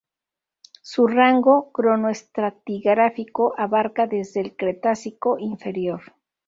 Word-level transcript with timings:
Su 0.81 1.05
rango 1.05 1.71
cronoestratigráfico 1.71 3.53
abarca 3.55 4.07
desde 4.07 4.41
el 4.41 4.55
Cretácico 4.55 5.37
inferior. 5.37 6.01